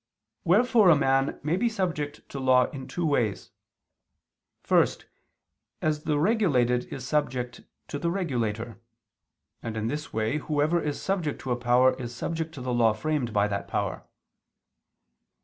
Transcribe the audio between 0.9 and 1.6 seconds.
man may